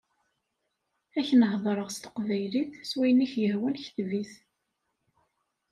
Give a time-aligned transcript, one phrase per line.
[1.19, 4.33] Ad k-n-hedreɣ s teqbaylit, s wayen i k-yehwan kteb-it.